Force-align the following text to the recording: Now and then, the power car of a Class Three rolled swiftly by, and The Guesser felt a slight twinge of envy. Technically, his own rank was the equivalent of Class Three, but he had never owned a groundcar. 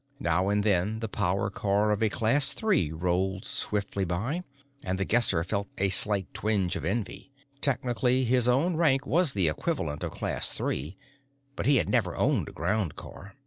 Now 0.19 0.49
and 0.49 0.63
then, 0.63 0.99
the 0.99 1.07
power 1.07 1.51
car 1.51 1.91
of 1.91 2.01
a 2.01 2.09
Class 2.09 2.53
Three 2.53 2.91
rolled 2.91 3.45
swiftly 3.45 4.03
by, 4.03 4.43
and 4.81 4.97
The 4.97 5.05
Guesser 5.05 5.43
felt 5.43 5.67
a 5.77 5.89
slight 5.89 6.25
twinge 6.33 6.75
of 6.75 6.83
envy. 6.83 7.31
Technically, 7.61 8.23
his 8.23 8.47
own 8.49 8.75
rank 8.77 9.05
was 9.05 9.33
the 9.33 9.47
equivalent 9.47 10.01
of 10.03 10.09
Class 10.11 10.53
Three, 10.53 10.97
but 11.55 11.67
he 11.67 11.75
had 11.77 11.87
never 11.87 12.17
owned 12.17 12.49
a 12.49 12.51
groundcar. 12.51 13.33